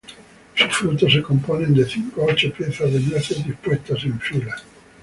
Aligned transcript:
Sus 0.55 0.75
frutos 0.75 1.13
se 1.13 1.21
componen 1.21 1.75
de 1.75 1.85
cinco 1.85 2.23
a 2.23 2.33
ocho 2.33 2.51
piezas 2.51 2.91
de 2.91 3.01
nueces 3.01 3.45
dispuestas 3.45 4.03
en 4.05 4.19
fila. 4.19 4.55